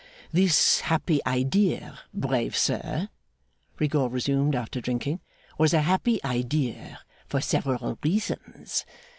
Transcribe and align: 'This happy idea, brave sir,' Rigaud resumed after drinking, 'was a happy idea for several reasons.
'This 0.33 0.79
happy 0.79 1.23
idea, 1.27 1.99
brave 2.11 2.57
sir,' 2.57 3.07
Rigaud 3.77 4.07
resumed 4.07 4.55
after 4.55 4.81
drinking, 4.81 5.19
'was 5.59 5.75
a 5.75 5.81
happy 5.81 6.19
idea 6.23 7.01
for 7.27 7.39
several 7.39 7.99
reasons. 8.03 8.83